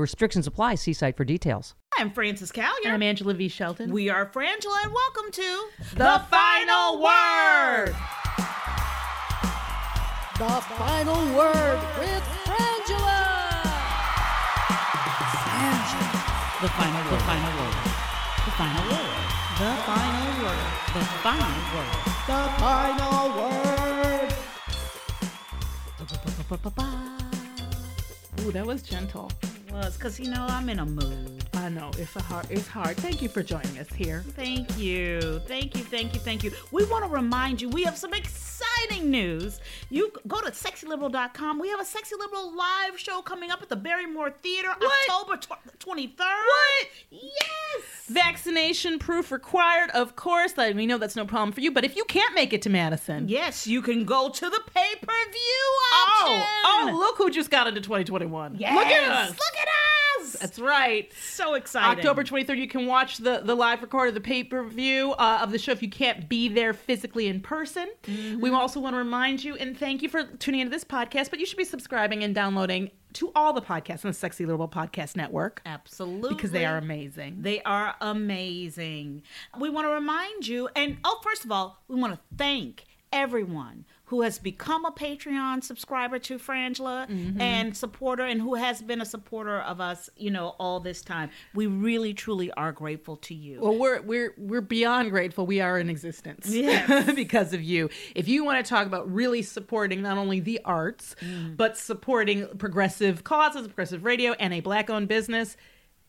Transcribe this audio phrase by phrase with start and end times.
[0.00, 0.76] Restrictions apply.
[0.76, 1.74] See site for details.
[1.98, 2.84] I'm Frances Callier.
[2.84, 3.48] And I'm Angela V.
[3.48, 3.92] Shelton.
[3.92, 7.96] we are Frangela, and welcome to The Final Word.
[10.38, 13.18] The final word with Frangela.
[16.60, 17.10] The final word.
[17.10, 17.74] The final word.
[18.44, 19.18] The final word.
[19.58, 20.62] the final word.
[20.94, 21.04] The
[22.62, 24.30] final word.
[26.48, 27.27] The final word.
[28.40, 29.30] Ooh, that was gentle.
[29.72, 31.44] Was because you know I'm in a mood.
[31.54, 32.46] I know it's a hard.
[32.50, 32.96] It's hard.
[32.96, 34.24] Thank you for joining us here.
[34.28, 36.52] Thank you, thank you, thank you, thank you.
[36.72, 39.60] We want to remind you we have some exciting news.
[39.90, 41.58] You go to sexyliberal.com.
[41.58, 45.38] We have a Sexy Liberal live show coming up at the Barrymore Theater October
[45.78, 46.24] twenty third.
[46.46, 46.88] What?
[47.10, 47.82] Yes.
[48.08, 50.56] Vaccination proof required, of course.
[50.56, 51.70] Like, me know that's no problem for you.
[51.72, 54.94] But if you can't make it to Madison, Yes, you can go to the pay
[55.02, 56.27] per view oh, option.
[56.64, 58.56] Oh, look who just got into 2021.
[58.58, 58.74] Yes.
[58.74, 59.30] Look at us.
[59.30, 60.32] Look at us.
[60.32, 61.12] That's right.
[61.14, 61.98] so exciting.
[61.98, 65.40] October 23rd, you can watch the, the live record of the pay per view uh,
[65.42, 67.88] of the show if you can't be there physically in person.
[68.04, 68.40] Mm-hmm.
[68.40, 71.38] We also want to remind you and thank you for tuning into this podcast, but
[71.38, 75.16] you should be subscribing and downloading to all the podcasts on the Sexy Liberal Podcast
[75.16, 76.34] Network Absolutely.
[76.34, 77.38] because they are amazing.
[77.40, 79.22] They are amazing.
[79.58, 83.86] We want to remind you, and oh, first of all, we want to thank everyone
[84.08, 87.40] who has become a Patreon subscriber to Frangela Mm-hmm.
[87.40, 91.30] and supporter, and who has been a supporter of us, you know, all this time.
[91.54, 93.60] We really, truly are grateful to you.
[93.60, 95.46] Well, we're we're we're beyond grateful.
[95.46, 97.12] We are in existence Yes.
[97.14, 97.88] because of you.
[98.14, 101.56] If you want to talk about really supporting not only the arts, Mm.
[101.56, 105.56] but supporting progressive causes, progressive radio, and a black-owned business,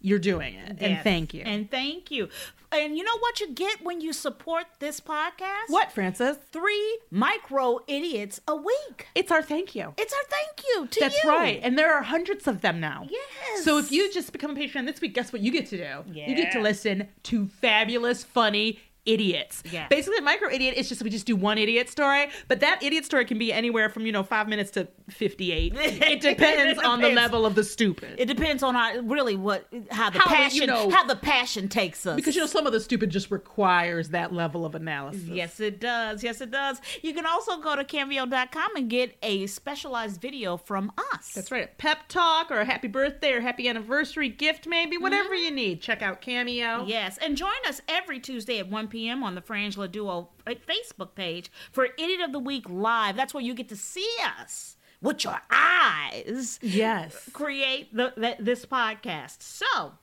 [0.01, 0.77] you're doing it.
[0.79, 1.43] And thank you.
[1.45, 2.29] And thank you.
[2.71, 5.69] And you know what you get when you support this podcast?
[5.69, 6.37] what, Frances?
[6.51, 9.07] Three micro idiots a week.
[9.15, 9.93] It's our thank you.
[9.97, 11.09] It's our thank you to you.
[11.09, 11.29] That's you.
[11.29, 11.59] right.
[11.63, 13.07] And there are hundreds of them now.
[13.09, 13.63] Yes.
[13.63, 16.11] So if you just become a patron this week, guess what you get to do?
[16.13, 18.79] You get to listen to fabulous, funny
[19.13, 19.63] idiots.
[19.71, 19.87] Yeah.
[19.89, 23.05] Basically, a micro idiot is just we just do one idiot story, but that idiot
[23.05, 25.73] story can be anywhere from you know five minutes to fifty-eight.
[26.09, 28.15] It depends on the level of the stupid.
[28.19, 31.67] It depends on how really what how the How, you passion know- how the passion
[31.69, 32.15] takes us.
[32.15, 35.23] because you know some of the stupid just requires that level of analysis.
[35.23, 36.23] Yes, it does.
[36.23, 36.81] Yes, it does.
[37.01, 41.33] You can also go to cameo.com and get a specialized video from us.
[41.33, 41.65] That's right.
[41.65, 45.43] A pep talk or a happy birthday or happy anniversary gift, maybe whatever Mm-hmm.
[45.43, 45.81] you need.
[45.81, 46.85] Check out Cameo.
[46.85, 48.98] Yes, and join us every Tuesday at 1 p.m.
[49.07, 53.15] on the Frangela Duo uh, Facebook page for Idiot of the Week Live.
[53.15, 54.09] That's where you get to see
[54.41, 57.29] us with your eyes Yes.
[57.31, 59.41] create the, th- this podcast.
[59.41, 59.93] So,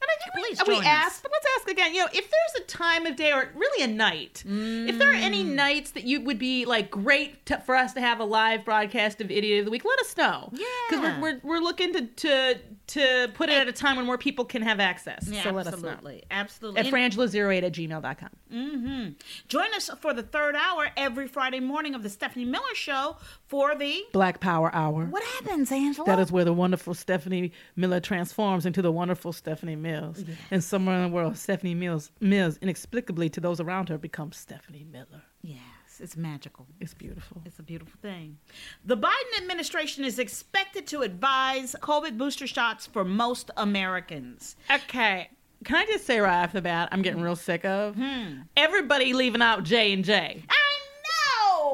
[0.00, 1.92] And I think Please we, we asked, but let's ask again.
[1.92, 5.14] You know, if there's a time of day or really a night, if there are
[5.14, 5.54] any Mm.
[5.54, 9.20] nights that you would be like great to, for us to have a live broadcast
[9.20, 10.48] of Idiot of the Week, let us know.
[10.52, 10.64] because
[11.02, 11.20] Yeah.
[11.20, 12.58] we're, we're we're looking to to
[12.88, 15.26] to put it at a time when more people can have access.
[15.28, 15.88] yeah, so let us know.
[15.90, 16.24] absolutely.
[16.30, 16.80] Absolutely.
[16.80, 18.30] At frangela08 at gmail.com.
[18.52, 19.08] Mm-hmm.
[19.48, 23.16] Join us for the third hour every Friday morning of the Stephanie Miller Show
[23.48, 24.04] for the.
[24.12, 25.06] Black Power Hour.
[25.06, 26.06] What happens, Angela?
[26.06, 30.22] That is where the wonderful Stephanie Miller transforms into the wonderful Stephanie Mills.
[30.50, 34.86] And somewhere in the world, Stephanie Mills, Mills, inexplicably to those around her, becomes Stephanie
[34.90, 35.22] Miller.
[35.42, 35.60] Yes,
[36.00, 36.66] it's magical.
[36.78, 37.42] It's beautiful.
[37.46, 38.38] It's a beautiful thing.
[38.84, 44.56] The Biden administration is expected to advise COVID booster shots for most Americans.
[44.70, 45.30] Okay.
[45.64, 48.42] Can I just say right off the bat, I'm getting real sick of hmm.
[48.56, 50.44] everybody leaving out J and J.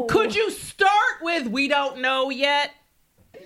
[0.09, 2.71] Could you start with "We don't know yet"?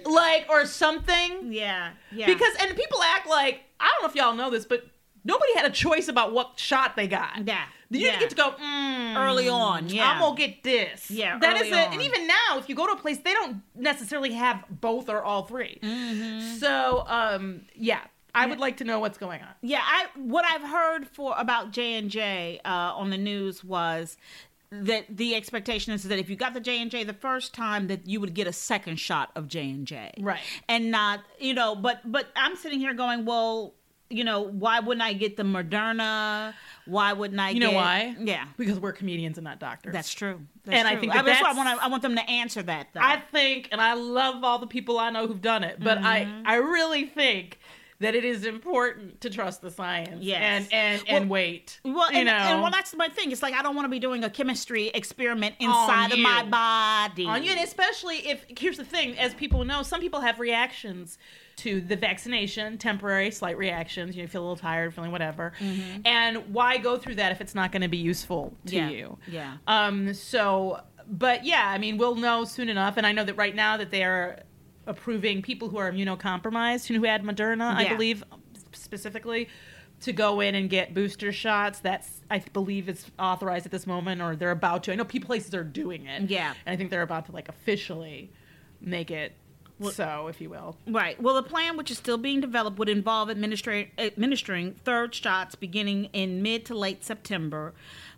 [0.04, 1.52] like or something.
[1.52, 2.26] Yeah, yeah.
[2.26, 4.84] Because and people act like I don't know if y'all know this, but
[5.24, 7.46] nobody had a choice about what shot they got.
[7.46, 8.06] Yeah, You yeah.
[8.18, 10.10] didn't get to go mm, Early on, yeah.
[10.10, 11.10] I'm gonna get this.
[11.10, 11.74] Yeah, that is it.
[11.92, 15.22] And even now, if you go to a place, they don't necessarily have both or
[15.22, 16.56] all 3 Mm-hmm.
[16.58, 18.00] So, um, yeah,
[18.34, 19.48] I would like to know what's going on.
[19.62, 24.16] Yeah, I what I've heard for about J and J uh, on the news was
[24.70, 27.86] that the expectation is that if you got the J and J the first time,
[27.86, 30.40] that you would get a second shot of J and J, Right.
[30.68, 33.74] And not, you know, but but I'm sitting here going, well,
[34.10, 36.54] you know, why wouldn't I get the Moderna?
[36.86, 37.50] Why wouldn't I?
[37.50, 38.16] You know get, why?
[38.18, 39.92] Yeah, Because we're comedians and not doctors.
[39.92, 40.40] that's true.
[40.64, 42.62] That's And I think that that's why I that's- want I want them to answer
[42.62, 43.00] that though.
[43.00, 46.24] I think, and I love all the people I know who've done it, but I,
[46.24, 46.42] Mm-hmm.
[46.46, 47.58] I really think
[48.00, 50.68] that it is important to trust the science Yes.
[50.70, 51.80] and and and wait.
[51.84, 53.32] Well, you and, know, and well, that's my thing.
[53.32, 57.26] It's like I don't want to be doing a chemistry experiment inside of my body.
[57.26, 61.18] on you, and especially if here's the thing, as people know, some people have reactions
[61.56, 64.14] to the vaccination, temporary, slight reactions.
[64.16, 65.52] You know, feel a little tired, feeling whatever,
[66.04, 68.90] and why go through that if it's not going to be useful to Mm-hmm.
[68.90, 68.96] Yeah.
[68.96, 69.18] you?
[69.26, 69.54] Yeah.
[69.66, 70.14] Um.
[70.14, 70.80] So,
[71.10, 73.90] but yeah, I mean, we'll know soon enough, and I know that right now that
[73.90, 74.40] they are
[74.88, 78.24] approving people who are immunocompromised, and who had Moderna, I believe
[78.72, 79.48] specifically.
[80.02, 84.22] To go in and get booster shots, that's I believe it's authorized at this moment,
[84.22, 84.92] or they're about to.
[84.92, 86.54] I know people places are doing it, Yeah.
[86.64, 88.30] and I think they're about to like officially
[88.80, 89.32] make it
[89.90, 90.76] so, if you will.
[90.86, 91.20] Right.
[91.20, 96.06] Well, the plan, which is still being developed, would involve administra- administering third shots beginning
[96.12, 97.74] in mid to late September.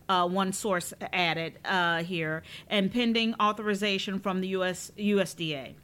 [0.08, 4.90] Uh, one source added uh, here, and pending authorization from the U.S.
[4.98, 5.74] USDA.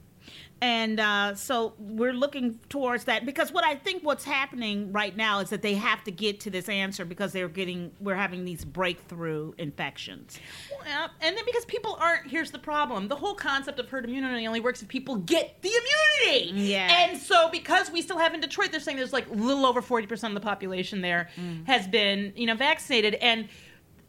[0.59, 5.39] And uh, so we're looking towards that because what I think what's happening right now
[5.39, 8.65] is that they have to get to this answer because they're getting we're having these
[8.65, 10.39] breakthrough infections.
[10.83, 14.47] Well, and then because people aren't, here's the problem: the whole concept of herd immunity
[14.47, 16.59] only works if people get the immunity.
[16.71, 17.05] Yeah.
[17.07, 19.83] And so, because we still have in Detroit, they're saying there's like a little over
[19.83, 21.29] forty percent of the population there
[21.65, 23.47] has been, you know, vaccinated, and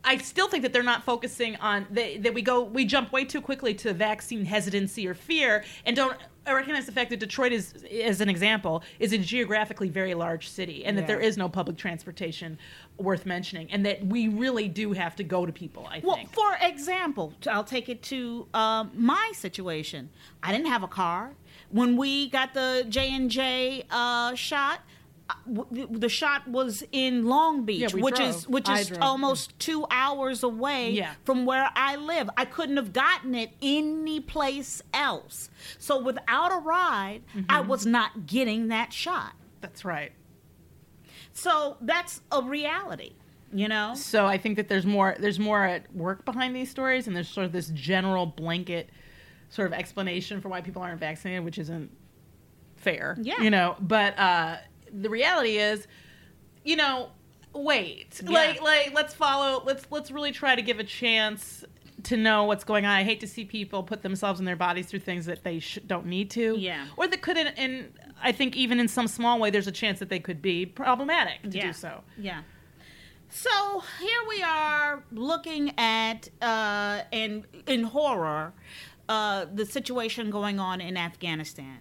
[0.05, 3.41] I still think that they're not focusing on that we go we jump way too
[3.41, 6.17] quickly to vaccine hesitancy or fear, and don't
[6.47, 10.85] recognize the fact that Detroit is, as an example, is a geographically very large city,
[10.85, 12.59] and that there is no public transportation
[12.97, 15.87] worth mentioning, and that we really do have to go to people.
[15.91, 16.35] I Well, think.
[16.37, 20.11] Well, for example, I'll take it to um, my situation.
[20.43, 21.33] I didn't have a car
[21.71, 24.81] when we got the J and J uh, shot.
[25.47, 28.29] The shot was in Long Beach, Yeah, which drove.
[28.31, 31.15] is which is almost two hours away Yeah.
[31.25, 32.31] from where I live.
[32.37, 35.51] I couldn't have gotten it any place else.
[35.79, 37.69] So without a ride, I Mm-hmm.
[37.69, 39.35] was not getting that shot.
[39.61, 40.13] That's right.
[41.33, 43.13] So that's a reality,
[43.53, 43.95] you know.
[43.95, 47.29] So I think that there's more there's more at work behind these stories, and there's
[47.29, 48.91] sort of this general blanket
[49.51, 51.91] sort of explanation for why people aren't vaccinated, which isn't
[52.77, 53.17] fair.
[53.21, 53.41] Yeah.
[53.43, 54.57] You know, but uh,
[54.93, 55.87] the reality is,
[56.65, 57.11] you know,
[57.55, 58.31] wait, Yeah.
[58.31, 59.63] like like let's follow.
[59.65, 61.65] Let's let's really try to give a chance
[62.05, 62.93] to know what's going on.
[62.93, 65.81] I hate to see people put themselves and their bodies through things that they sh-
[65.87, 66.57] don't need to.
[66.57, 66.87] Yeah.
[66.97, 67.93] Or that could, in, in
[68.23, 71.43] I think even in some small way, there's a chance that they could be problematic
[71.51, 71.67] to Yeah.
[71.67, 72.03] do so.
[72.17, 72.43] Yeah.
[73.31, 78.55] So here we are looking at uh, in in horror
[79.09, 81.79] uh, the situation going on in Afghanistan,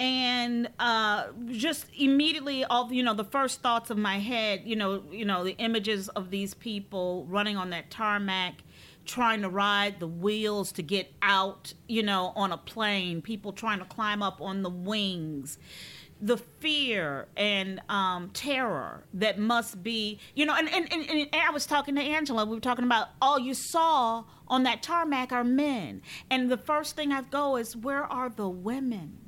[0.00, 5.02] and uh, just immediately, all you know, the first thoughts of my head, you know,
[5.10, 8.54] you know, the images of these people running on that tarmac,
[9.06, 13.78] trying to ride the wheels to get out, you know, on a plane, people trying
[13.78, 15.58] to climb up on the wings
[16.20, 21.50] the fear and um, terror that must be, you know, and, and, and, and I
[21.50, 25.44] was talking to Angela, we were talking about all you saw on that tarmac are
[25.44, 26.00] men.
[26.30, 29.18] And the first thing I go is, where are the women?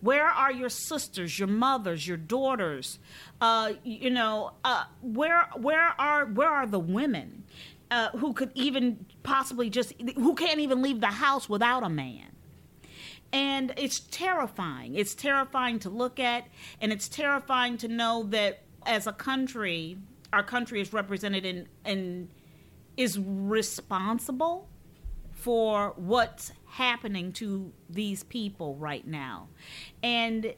[0.00, 2.98] Where are your sisters, your mothers, your daughters?
[3.40, 7.44] Uh, you know, uh, where where are where are the women
[7.90, 12.24] uh, who could even possibly just who can't even leave the house without a man?
[13.32, 14.94] and it's terrifying.
[14.94, 16.46] It's terrifying to look at,
[16.80, 19.98] and it's terrifying to know that as a country,
[20.32, 22.28] our country is represented in and
[22.96, 24.68] is responsible
[25.38, 29.48] for what's happening to these people right now,
[30.02, 30.54] and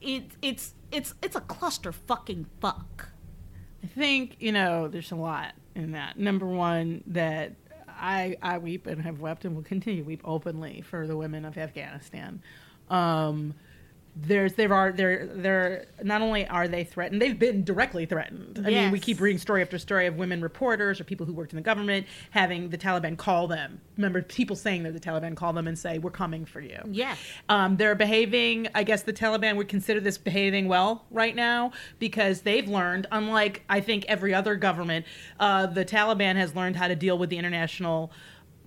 [0.00, 3.08] it it's it's it's a cluster fucking fuck.
[3.82, 6.16] I think you know there's a lot in that.
[6.16, 7.54] Number one, that
[7.88, 11.44] I I weep and have wept and will continue to weep openly for the women
[11.44, 12.40] of Afghanistan.
[12.88, 13.54] Um,
[14.16, 18.62] there's there are there there not only are they threatened, they've been directly threatened.
[18.64, 21.52] I mean, we keep reading story after story of women reporters or people who worked
[21.52, 23.80] in the government having the Taliban call them.
[23.96, 27.16] Remember, people saying they're the Taliban call them and say, "We're coming for you." Yeah.
[27.48, 28.68] Um, they're behaving.
[28.74, 33.62] I guess the Taliban would consider this behaving well right now because they've learned, unlike
[33.68, 35.06] I think every other government,
[35.40, 38.12] uh, the Taliban has learned how to deal with the international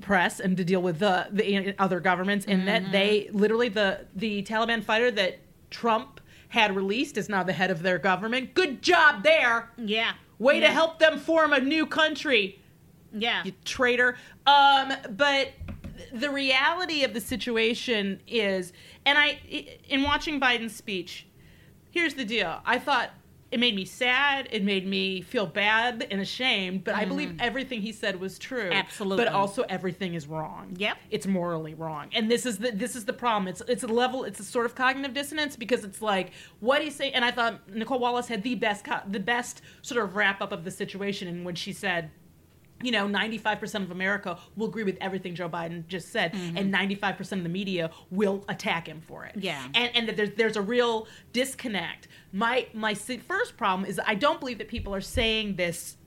[0.02, 2.46] press and to deal with the the other governments.
[2.46, 5.40] In that they literally the the Taliban fighter that
[5.70, 8.54] Trump had released is now the head of their government.
[8.54, 9.70] Good job there.
[9.78, 10.14] Yeah.
[10.40, 10.68] Way yeah.
[10.68, 12.60] to help them form a new country
[13.14, 13.44] Yeah.
[13.44, 14.18] you traitor.
[14.46, 15.50] Um, but
[16.14, 18.72] the reality of the situation is,
[19.06, 19.40] and I,
[19.90, 21.26] in watching Biden's speech,
[21.90, 22.62] here's the deal.
[22.66, 23.12] I thought
[23.52, 24.50] it made me sad.
[24.52, 26.84] It made me feel bad and ashamed.
[26.84, 28.64] But I believe everything he said was true.
[28.64, 28.74] Mm-hmm.
[28.74, 29.24] Absolutely.
[29.24, 30.76] But also everything is wrong.
[30.78, 30.98] Yep.
[31.12, 32.10] It's morally wrong.
[32.14, 33.48] And this is the this is the problem.
[33.48, 34.26] It's it's a level.
[34.26, 37.14] It's a sort of cognitive dissonance because it's like what he's saying.
[37.14, 40.52] And I thought Nicolle Wallace had the best co- the best sort of wrap up
[40.52, 41.28] of the situation.
[41.28, 42.12] And when she said
[42.82, 47.32] you know, 95% of America will agree with everything Joe Biden just said, and 95%
[47.34, 49.36] of the media will attack him for it.
[49.36, 49.64] Yeah.
[49.74, 52.08] And, and that there's, there's a real disconnect.
[52.32, 55.98] My, my first problem is I don't believe that people are saying this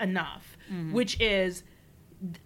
[0.00, 0.56] enough,
[0.92, 1.62] which is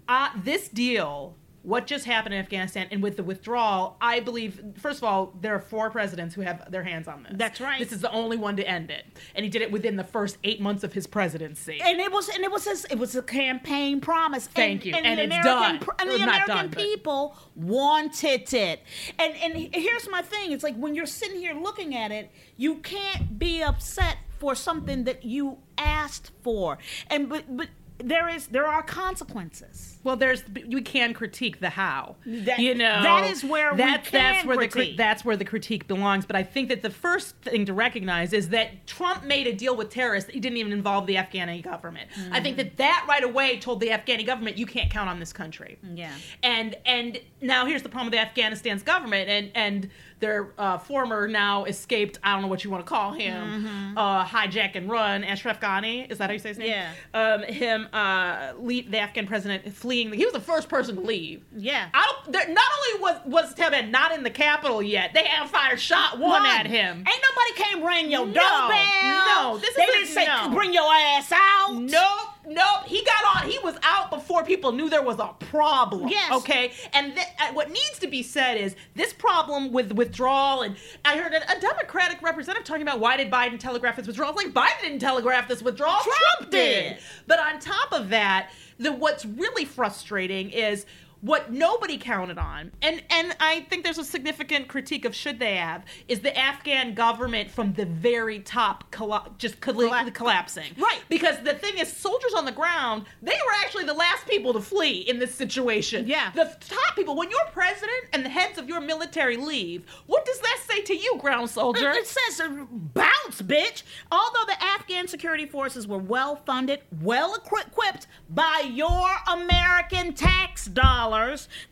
[0.09, 4.99] uh, this deal, what just happened in Afghanistan, and with the withdrawal, I believe, first
[4.99, 7.33] of all, there are four presidents who have their hands on this.
[7.37, 7.79] That's right.
[7.79, 9.05] This is the only one to end it.
[9.35, 11.81] And he did it within the first eight months of his presidency.
[11.83, 14.47] and it was and it was his, it was a campaign promise.
[14.47, 14.95] Thank and, you.
[14.95, 15.97] And, And it's American done.
[15.99, 18.83] and the American done, but- people wanted it.
[19.19, 22.77] And and here's my thing: it's like when you're sitting here looking at it, you
[22.77, 26.79] can't be upset for something that you asked for.
[27.09, 27.69] And but but
[28.03, 29.99] there is there are consequences.
[30.03, 32.17] Well, there's we can critique the how.
[32.25, 34.91] That- you know, that is where we that's that's where the critique.
[34.91, 36.25] cri- that's where the critique belongs.
[36.27, 39.77] But I think that the first thing to recognize is that Trump made a deal
[39.77, 42.09] with terrorists that he didn't even involve the Afghani government.
[42.33, 45.33] I think that that right away told the Afghani government you can't count on this
[45.33, 45.79] country.
[45.95, 46.13] Yeah.
[46.43, 49.91] And and now here's the problem with Afghanistan's government and and
[50.21, 54.25] their uh, former now escaped I don't know what you want to call him uh,
[54.25, 56.69] hijack and run Ashraf Ghani is that how you say his name?
[56.69, 56.93] Yeah.
[57.15, 60.13] Um, him uh, leave the Afghan president fleeing.
[60.13, 61.43] He was the first person to leave.
[61.57, 61.89] Yeah.
[61.95, 62.33] I don't.
[62.33, 66.19] there- Not only was was Taliban not in the capital yet, they have fired shot
[66.19, 66.99] one at him.
[66.99, 69.27] Ain't nobody came ring your No, doorbell.
[69.55, 70.51] no, this they is a- didn't say no.
[70.55, 71.75] bring your ass out.
[71.75, 72.20] Nope,
[72.51, 72.87] nope.
[72.87, 73.51] He got on.
[73.51, 76.09] He was out before people knew there was a problem.
[76.09, 76.33] Yes.
[76.33, 76.73] Okay.
[76.93, 80.63] And th- uh, what needs to be said is this problem with withdrawal.
[80.63, 84.37] And I heard a, a Democratic representative talking about why did Biden telegraph his withdrawal?
[84.37, 86.01] It's like Biden didn't telegraph this withdrawal.
[86.03, 86.99] Trump did.
[87.27, 90.87] But on top of that, the what's really frustrating is
[91.23, 95.57] what nobody counted on, and and I think there's a significant critique of should they
[95.57, 100.73] have is the Afghan government from the very top colla- just colla- Colla- collapsing.
[100.79, 101.01] Right.
[101.09, 104.61] Because the thing is, soldiers on the ground, they were actually the last people to
[104.61, 106.07] flee in this situation.
[106.07, 106.31] Yeah.
[106.35, 110.39] The top people, when your president and the heads of your military leave, what does
[110.41, 111.91] that say to you, ground soldier?
[111.91, 113.83] It, it says uh, bounce, bitch.
[114.11, 121.10] Although the Afghan security forces were well funded, well equipped by your American tax dollars,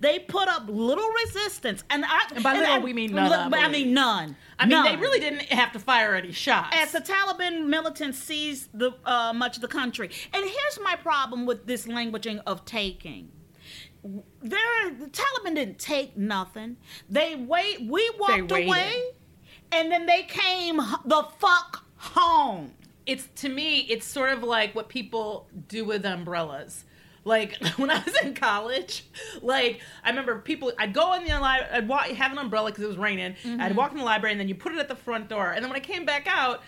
[0.00, 1.84] they put up little resistance.
[1.90, 4.36] And, I, And by little, we mean none, I I mean none.
[4.58, 6.74] I mean, they really didn't have to fire any shots.
[6.76, 10.10] as the Taliban militants seized the uh, much of the country.
[10.32, 13.30] And here's my problem with this languaging of taking.
[14.04, 16.76] There, the Taliban didn't take nothing.
[17.10, 17.80] They wait.
[17.82, 19.02] We walked away,
[19.72, 22.74] and then they came the fuck home.
[23.06, 26.84] it's to me it's sort of like what people do with umbrellas
[27.28, 29.04] like when i was in college
[29.42, 32.82] like i remember people i'd go in the library i'd walk, have an umbrella because
[32.82, 33.34] it was raining.
[33.44, 33.60] Mm-hmm.
[33.60, 35.52] I'd walk in the library and then you put it at the front door.
[35.52, 36.62] And then when i came back out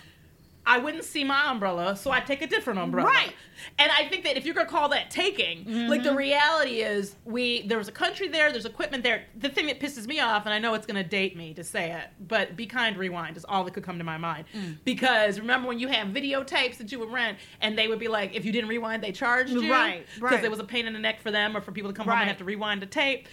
[0.65, 3.09] I wouldn't see my umbrella, so I'd take a different umbrella.
[3.09, 3.33] Right.
[3.79, 6.17] And I think that if you're gonna call that taking, like the mm-hmm.
[6.17, 9.23] reality is we there was a country there, there's equipment there.
[9.35, 11.91] The thing that pisses me off, and I know it's gonna date me to say
[11.91, 14.45] it, but be kind, rewind is all that could come to my mind.
[14.55, 14.77] Mm.
[14.83, 18.35] Because remember when you had videotapes that you would rent, and they would be like,
[18.35, 20.43] if you didn't rewind, they charged you, Right, Because right.
[20.43, 22.17] it was a pain in the neck for them, or for people to come home
[22.17, 23.27] and have to rewind the tape.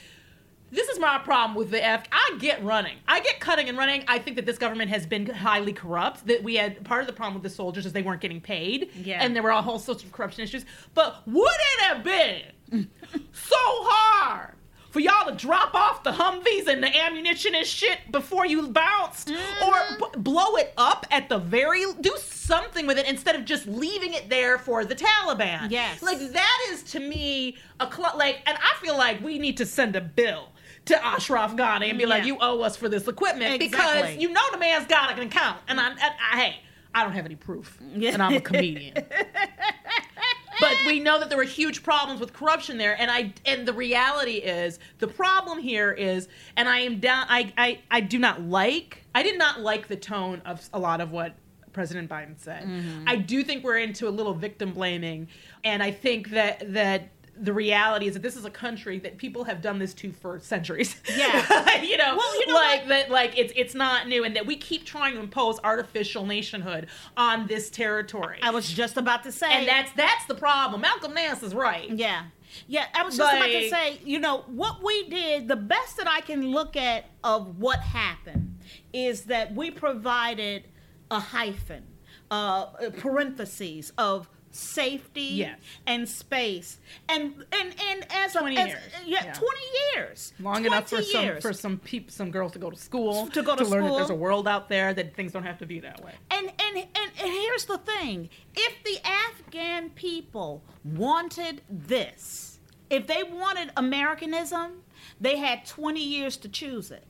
[0.70, 2.04] This is my problem with the F.
[2.12, 2.98] I get running.
[3.06, 4.04] I get cutting and running.
[4.06, 6.26] I think that this government has been highly corrupt.
[6.26, 8.90] That we had part of the problem with the soldiers is they weren't getting paid,
[8.94, 9.22] Yeah.
[9.22, 10.64] and there were all whole sorts of corruption issues.
[10.94, 12.42] But would it have been
[13.32, 14.54] so hard
[14.90, 19.30] for y'all to drop off the Humvees and the ammunition and shit before you bounced,
[19.30, 19.94] or mm-hmm.
[19.98, 21.84] b- blow it up at the very?
[22.00, 25.70] Do something with it instead of just leaving it there for the Taliban.
[25.70, 26.02] Yes.
[26.02, 29.66] like that is to me a cl- like, and I feel like we need to
[29.66, 30.48] send a bill
[30.88, 34.42] to Ashraf Ghani and be like, "You owe us for this equipment," because you know
[34.52, 36.56] the man's got an account, and I, I, I hey,
[36.94, 38.12] I don't have any proof, Yeah.
[38.12, 38.94] and I'm a comedian.
[40.60, 43.72] but we know that there were huge problems with corruption there, and I and the
[43.72, 47.26] reality is the problem here is, and I am down.
[47.28, 49.04] I I, I do not like.
[49.14, 51.34] I did not like the tone of a lot of what.
[51.74, 52.64] President Biden said.
[52.64, 53.04] Mm-hmm.
[53.06, 55.28] I do think we're into a little victim blaming,
[55.62, 59.44] and I think that that the reality is that this is a country that people
[59.44, 60.96] have done this to for centuries.
[61.16, 61.80] Yeah.
[61.82, 62.88] you know, Well, you know like what?
[62.88, 66.88] that, like it's it's not new, and that we keep trying to impose artificial nationhood
[67.16, 68.38] on this territory.
[68.42, 70.80] I was just about to say, and that's that's the problem.
[70.80, 71.90] Malcolm Nance is right.
[71.90, 72.24] Yeah.
[72.66, 76.08] Yeah, I was just about to say, you know, what we did, the best that
[76.08, 78.58] I can look at of what happened
[78.92, 80.64] is that we provided
[81.10, 81.84] a hyphen,
[82.30, 82.66] uh,
[82.98, 85.58] parentheses of safety Yes.
[85.86, 86.78] and space
[87.08, 88.80] and and and as a 20 as, years.
[88.94, 89.32] Uh, yeah, Yeah.
[89.32, 89.60] 20
[89.94, 93.26] years Long enough for 20 some for some people, some girls to go to school,
[93.28, 95.66] To go to learn that there's a world out there that things don't have to
[95.66, 96.12] be that way.
[96.30, 102.58] And, and and and here's the thing: if the Afghan people wanted this,
[102.90, 104.82] if they wanted Americanism,
[105.20, 107.04] they had 20 years to choose it.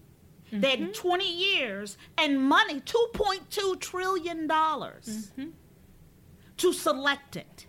[0.51, 0.93] They had mm-hmm.
[0.93, 5.51] 20 years and money, 2.2 trillion dollars, mm-hmm.
[6.59, 7.67] To select it,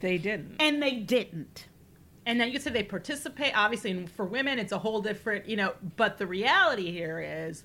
[0.00, 0.56] They didn't.
[0.60, 1.66] and they didn't.
[2.26, 5.48] and then you could say they participate obviously and for women it's a whole different
[5.48, 7.64] you know but the reality here is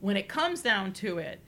[0.00, 1.40] when it comes down to it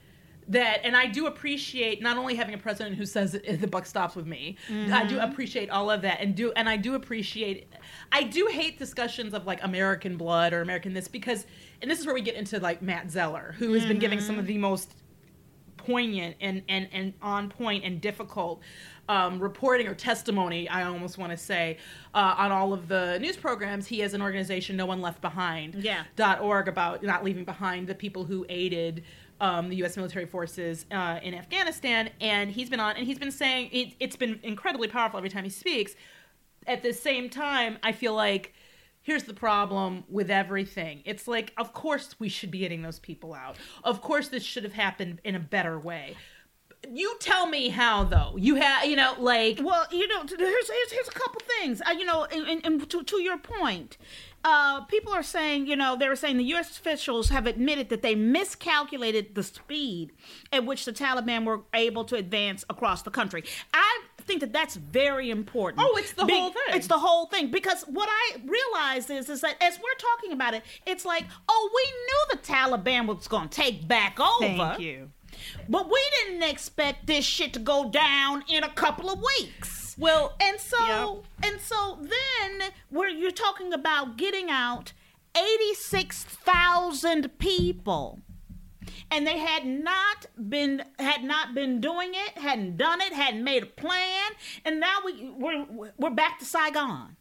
[0.47, 3.85] that and i do appreciate not only having a president who says eh, the buck
[3.85, 5.31] stops with me i do mm-hmm.
[5.31, 7.67] appreciate all of that and do and i do appreciate
[8.11, 11.45] i do hate discussions of like american blood or american this because
[11.81, 14.33] and this is where we get into like matt zeller who has been giving some
[14.33, 14.39] mm-hmm.
[14.41, 14.93] of the most
[15.85, 18.61] poignant and and and on point and difficult
[19.07, 21.77] um, reporting or testimony I almost want to say
[22.13, 25.75] uh, on all of the news programs he has an organization no one left behind
[25.75, 26.03] Yeah.
[26.15, 29.03] dot org about not leaving behind the people who aided
[29.41, 29.95] um, the U.S.
[29.95, 34.15] military forces uh, in Afghanistan and he's been on and he's been saying it, it's
[34.17, 35.95] been incredibly powerful every time he speaks
[36.67, 38.53] at the same time I feel like
[39.01, 41.01] here's the problem with everything.
[41.05, 43.57] It's like, of course we should be getting those people out.
[43.83, 46.15] Of course this should have happened in a better way.
[46.89, 48.35] You tell me how though.
[48.37, 50.37] You have, you know, like Well, you know, here's
[50.69, 51.81] here's, here's a couple things.
[51.81, 53.97] Uh, you know, and, and, and to, to your point,
[54.43, 56.77] uh, people are saying, you know, they were saying the U.S.
[56.77, 60.13] officials have admitted that they miscalculated the speed
[60.53, 63.43] at which the Taliban were able to advance across the country.
[63.73, 65.81] I think that that's very important.
[65.83, 66.75] Oh, it's the whole thing.
[66.75, 70.53] It's the whole thing because what I realized is is that as we're talking about
[70.53, 74.45] it, it's like, oh, we knew the Taliban was going to take back over.
[74.45, 75.09] Thank you.
[75.67, 79.95] But we didn't expect this shit to go down in a couple of weeks.
[79.97, 84.93] Well, and so and so then where you're talking about getting out
[85.35, 88.19] 86,000 people.
[89.11, 93.63] And they had not been had not been doing it, hadn't done it, hadn't made
[93.63, 94.31] a plan,
[94.65, 95.65] and now we we're
[95.97, 97.15] we're back to Saigon.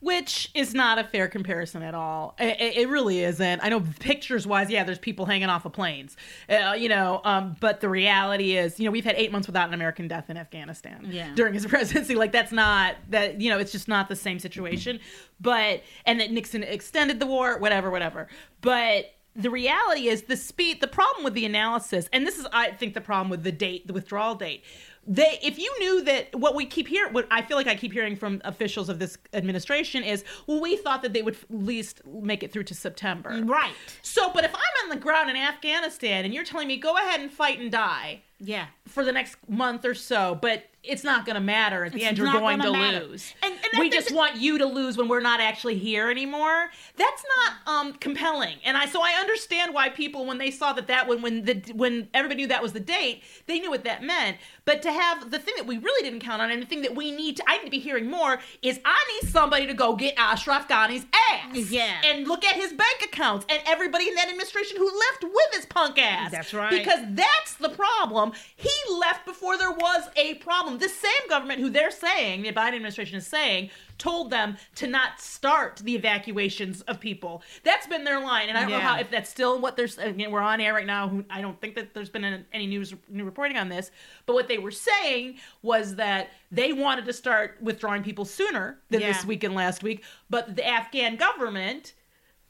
[0.00, 2.36] which is not a fair comparison at all.
[2.38, 3.60] It, it- really isn't.
[3.64, 6.16] I know pictures wise, yeah, there's people hanging off of planes,
[6.48, 9.66] uh, you know, um, but the reality is, you know, we've had eight months without
[9.68, 11.34] an American death in Afghanistan Yeah.
[11.34, 12.14] during his presidency.
[12.14, 15.00] Like that's not that, you know, it's just not the same situation.
[15.40, 18.28] But and that Nixon extended the war, whatever, whatever.
[18.60, 20.80] But the reality is the speed.
[20.80, 23.86] The problem with the analysis, and this is, I think, the problem with the date,
[23.86, 24.64] the withdrawal date.
[25.10, 27.92] They, if you knew that what we keep hearing, what I feel like I keep
[27.94, 32.02] hearing from officials of this administration is, well, we thought that they would at least
[32.06, 33.40] make it through to September.
[33.44, 33.72] Right.
[34.02, 37.20] So, but if I'm on the ground in Afghanistan and you're telling me go ahead
[37.20, 38.66] and fight and die Yeah.
[38.86, 42.06] for the next month or so, but it's not going to matter at the It's
[42.08, 42.18] end.
[42.18, 43.04] You're going to matter.
[43.06, 43.34] lose.
[43.42, 46.70] And- and we just want you to lose when we're not actually here anymore.
[46.96, 48.56] That's not um, compelling.
[48.64, 51.62] And I so I understand why people when they saw that that when when the
[51.74, 54.38] when everybody knew that was the date, they knew what that meant.
[54.68, 56.94] But to have the thing that we really didn't count on and the thing that
[56.94, 59.96] we need to I need to be hearing more is I need somebody to go
[59.96, 61.56] get Ashraf Ghani's ass.
[61.70, 62.02] Yeah.
[62.04, 65.64] And look at his bank accounts and everybody in that administration who left with his
[65.64, 66.30] punk ass.
[66.30, 66.70] That's right.
[66.70, 68.32] Because that's the problem.
[68.56, 68.68] He
[69.00, 70.76] left before there was a problem.
[70.76, 75.20] This same government who they're saying, the Biden administration is saying, told them to not
[75.20, 77.42] start the evacuations of people.
[77.64, 78.48] That's been their line.
[78.48, 80.30] And I don't know how, if that's still what they're saying.
[80.30, 81.22] We're on air right now.
[81.28, 83.90] I don't think that there's been any news new reporting on this.
[84.26, 89.00] But what they were saying was that they wanted to start withdrawing people sooner than
[89.00, 89.08] Yeah.
[89.12, 90.04] this week and last week.
[90.30, 91.94] But the Afghan government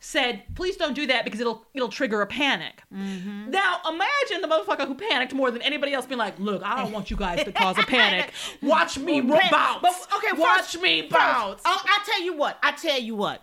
[0.00, 2.82] said, please don't do that because it'll it'll trigger a panic.
[2.94, 3.50] Mm-hmm.
[3.50, 6.92] Now imagine the motherfucker who panicked more than anybody else being like, look, I don't
[6.92, 8.32] want you guys to cause a panic.
[8.62, 9.80] Watch me But- bounce.
[9.82, 11.62] but- okay, watch first- me bounce.
[11.64, 12.58] Oh, I tell you what.
[12.62, 13.42] I tell you what.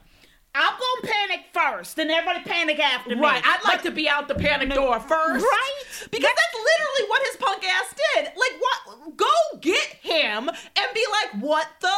[0.57, 3.21] I'm gonna panic first, then everybody panic after me.
[3.21, 5.43] Right, I'd like to be out the panic door first.
[5.43, 5.73] Right?
[6.09, 8.25] Because that's literally what his punk ass did.
[8.27, 9.17] Like, what?
[9.17, 11.91] Go get him and be like, what the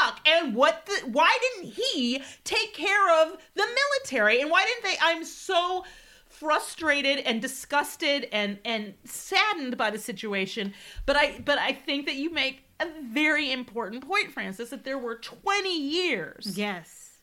[0.00, 0.20] fuck?
[0.26, 4.40] And what the, why didn't he take care of the military?
[4.40, 4.96] And why didn't they?
[5.02, 5.84] I'm so
[6.28, 10.74] frustrated and disgusted and and saddened by the situation
[11.06, 14.98] but i but i think that you make a very important point frances that there
[14.98, 17.18] were 20 years Yes.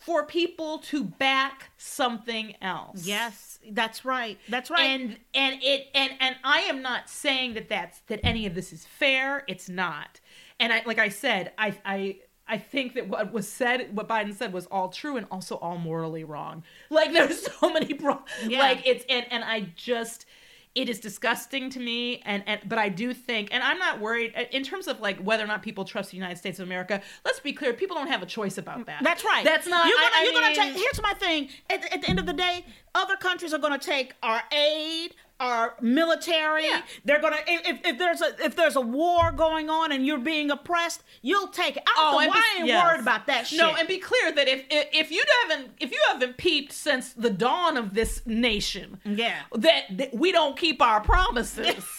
[0.00, 3.58] for people to back something else Yes.
[3.70, 4.38] That's right.
[4.48, 4.80] That's right.
[4.88, 8.72] and and it and and I am not saying that that's that any of this
[8.72, 9.44] is fair.
[9.46, 10.20] It's not.
[10.60, 12.16] And I like I said, I I
[12.46, 15.76] I think that what was said, what Biden said, was all true and also all
[15.78, 16.64] morally wrong.
[16.90, 18.60] Like there's so many, pro- Yeah.
[18.60, 20.26] like it's and and I just
[20.74, 24.32] it is disgusting to me and, and but i do think and i'm not worried
[24.36, 27.00] uh, in terms of like whether or not people trust the united states of america
[27.24, 29.44] let's be clear people don't have a choice about that That's right.
[29.44, 30.10] that's not You're gonna.
[30.14, 30.74] I- I you're gonna take.
[30.74, 31.48] Here's my thing.
[31.70, 35.74] At, at the end of the day, other countries are gonna take our aid, our
[35.80, 36.64] military.
[36.64, 36.82] Yeah.
[37.04, 37.38] They're gonna.
[37.46, 41.48] If, if there's a if there's a war going on and you're being oppressed, you'll
[41.48, 41.82] take it.
[41.86, 42.84] I don't oh, know be- I ain't yes.
[42.84, 43.58] worried about that shit.
[43.58, 47.12] No, and be clear that if, if if you haven't if you haven't peeped since
[47.12, 49.40] the dawn of this nation, Yeah.
[49.54, 51.84] that, that we don't keep our promises.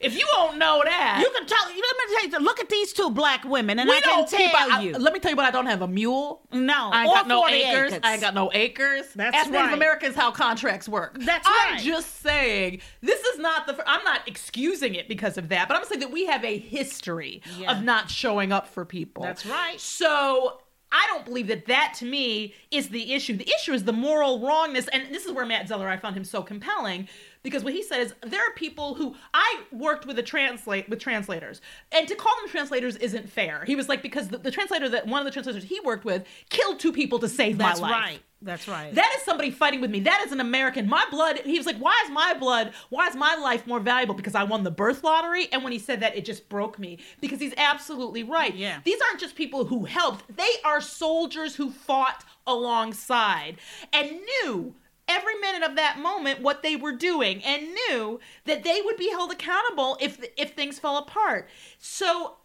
[0.00, 1.58] if you don't know that, you can tell.
[1.66, 2.44] Let me tell you.
[2.44, 4.94] Look at these two black women, and we I can don't keep tell our, you.
[4.94, 6.42] I- let me tell you what I don't have a mule.
[6.52, 7.92] No, I ain't or got no acres.
[7.92, 8.00] acres.
[8.02, 9.06] I ain't got no acres.
[9.14, 9.74] That's As Native right.
[9.74, 11.18] Americans, how contracts work.
[11.20, 11.64] That's right.
[11.68, 11.82] I'm right.
[11.84, 13.82] just saying this is not the.
[13.88, 17.42] I'm not excusing it because of that, but I'm saying that we have a history
[17.58, 17.72] Yeah.
[17.76, 19.22] of not showing up for people.
[19.22, 19.78] That's right.
[19.80, 20.60] So
[20.92, 23.36] I don't believe that that to me is the issue.
[23.36, 26.24] The issue is the moral wrongness, and this is where Matt Zeller I found him
[26.24, 27.08] so compelling
[27.42, 30.98] because what he said is there are people who I worked with a translate with
[31.00, 31.60] translators,
[31.92, 33.64] and to call them translators isn't fair.
[33.66, 36.24] He was like because the, the translator that one of the translators he worked with
[36.48, 37.92] killed two people to save That's my life.
[37.92, 38.22] That's right.
[38.42, 38.94] That's right.
[38.94, 40.00] That is somebody fighting with me.
[40.00, 40.88] That is an American.
[40.88, 44.14] My blood, he was like, why is my blood, why is my life more valuable?
[44.14, 45.48] Because I won the birth lottery.
[45.52, 48.54] And when he said that, it just broke me because he's absolutely right.
[48.54, 48.80] Yeah.
[48.82, 53.58] These aren't just people who helped, they are soldiers who fought alongside
[53.92, 54.74] and knew
[55.10, 59.10] every minute of that moment what they were doing and knew that they would be
[59.10, 61.48] held accountable if if things fell apart.
[61.78, 62.36] So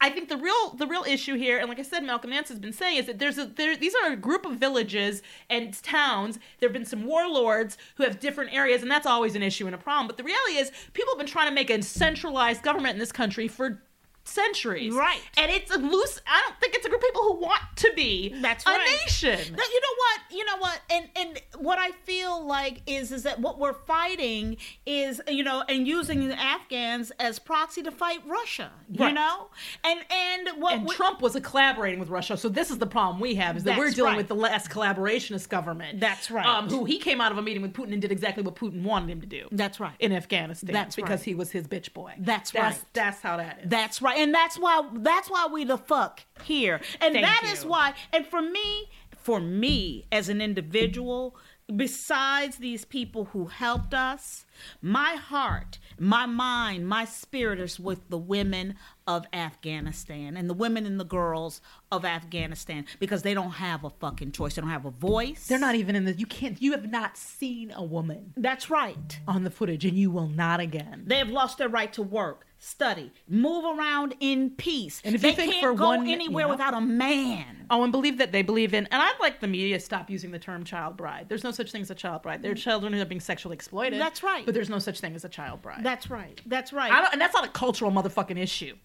[0.00, 2.58] I think the real the real issue here, and like I said, Malcolm Nance has
[2.58, 6.38] been saying, is that there's a there, these are a group of villages and towns.
[6.58, 9.74] There have been some warlords who have different areas, and that's always an issue and
[9.76, 10.08] a problem.
[10.08, 13.12] But the reality is, people have been trying to make a centralized government in this
[13.12, 13.80] country for
[14.24, 15.20] centuries, Right.
[15.36, 16.20] And it's a loose.
[16.26, 18.80] I don't think it's a group of people who want to be That's right.
[18.80, 19.54] a nation.
[19.56, 20.20] That- you know what?
[20.38, 20.80] You know what?
[20.90, 25.62] And and what I feel like is is that what we're fighting is you know
[25.68, 28.70] and using the Afghans as proxy to fight Russia.
[28.90, 29.14] You Right.
[29.14, 29.48] know,
[29.84, 32.36] and and what and we- Trump was collaborating with Russia.
[32.36, 34.16] So this is the problem we have is that we're dealing right.
[34.16, 36.00] with the last collaborationist government.
[36.00, 36.46] That's right.
[36.46, 38.82] Um, who he came out of a meeting with Putin and did exactly what Putin
[38.82, 39.48] wanted him to do.
[39.52, 39.94] That's right.
[39.98, 40.72] In Afghanistan.
[40.72, 41.24] That's because right.
[41.24, 42.14] he was his bitch boy.
[42.18, 42.84] That's that's right.
[42.92, 43.70] That's how that is.
[43.70, 44.18] That's right.
[44.18, 46.80] And that's why that's why we the fuck here.
[47.00, 47.70] And Thank that is you.
[47.70, 51.36] why and for me, for me as an individual,
[51.74, 54.44] besides these people who helped us,
[54.80, 58.74] my heart, my mind, my spirit is with the women
[59.06, 63.90] of Afghanistan and the women and the girls of Afghanistan because they don't have a
[63.90, 64.54] fucking choice.
[64.54, 65.46] They don't have a voice.
[65.46, 66.12] They're not even in the.
[66.12, 66.60] You can't.
[66.60, 69.20] You have not seen a woman That's right.
[69.26, 71.04] on the footage, and you will not again.
[71.06, 75.02] They have lost their right to work, study, move around in peace.
[75.04, 77.66] And if you they think can't for go one- anywhere without a man.
[77.70, 80.30] Oh, and believe that they believe in, and I'd like the media to stop using
[80.30, 81.28] the term child bride.
[81.28, 82.42] There's no such thing as a child bride.
[82.42, 84.00] There are children who are being sexually exploited.
[84.00, 84.46] That's right.
[84.46, 85.82] But there's no such thing as a child bride.
[85.82, 86.40] That's right.
[86.46, 86.92] That's right.
[86.92, 88.76] I don't, and that's not a cultural motherfucking issue.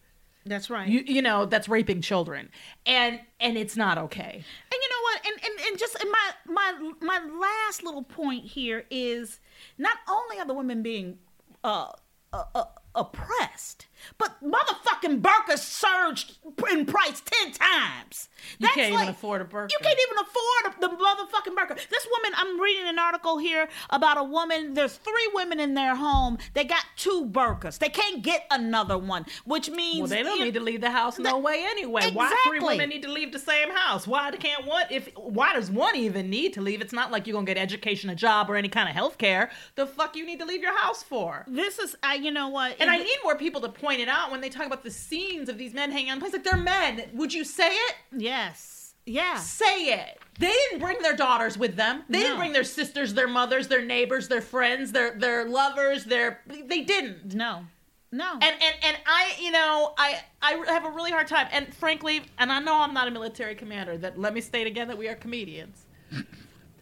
[0.46, 0.88] That's right.
[0.88, 2.50] You, you know, that's raping children,
[2.86, 4.44] and and it's not okay.
[4.72, 5.28] and you know what?
[5.28, 9.40] And and, and just and my my my last little point here is
[9.78, 11.18] not only are the women being
[11.64, 11.92] uh,
[12.34, 12.64] uh, uh
[12.98, 13.86] oppressed,
[14.18, 16.38] but motherfucking burkas surged
[16.72, 18.30] in price ten times.
[18.60, 19.70] You can't even afford a burqa.
[19.72, 21.90] You can't even afford the motherfucking burqa.
[21.90, 24.74] This woman, I'm reading an article here about a woman.
[24.74, 26.38] There's three women in their home.
[26.54, 27.80] They got two burkas.
[27.80, 30.92] They can't get another one, which means Well, they don't you- need to leave the
[30.92, 32.02] house no way anyway.
[32.02, 32.18] Exactly.
[32.18, 34.08] Why three women need to leave the same house?
[34.08, 34.86] Why can't one?
[34.90, 36.82] If why does one even need to leave?
[36.82, 39.52] It's not like you're gonna get education, a job, or any kind of health care.
[39.76, 41.44] The fuck you need to leave your house for?
[41.48, 42.76] This is, I, you know what?
[42.80, 45.50] And I need more people to point it out when they talk about the scenes
[45.50, 46.34] of these men hanging on planes.
[46.34, 47.10] Like they're men.
[47.14, 47.96] Would you say it?
[48.16, 48.94] Yes.
[49.06, 49.38] Yeah.
[49.38, 50.20] Say it.
[50.40, 52.04] They didn't bring their daughters with them.
[52.10, 56.04] They didn't bring their sisters, their mothers, their neighbors, their friends, their their lovers.
[56.06, 57.34] Their they didn't.
[57.34, 57.66] No.
[58.12, 58.34] No.
[58.34, 61.48] And and and I, you know, I I have a really hard time.
[61.52, 63.98] And frankly, and I know I'm not a military commander.
[63.98, 65.86] That let me state again that we are comedians.